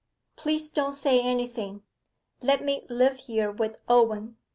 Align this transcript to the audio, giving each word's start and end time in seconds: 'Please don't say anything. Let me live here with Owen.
'Please 0.35 0.71
don't 0.71 0.93
say 0.93 1.21
anything. 1.21 1.83
Let 2.41 2.65
me 2.65 2.87
live 2.89 3.17
here 3.17 3.51
with 3.51 3.79
Owen. 3.87 4.37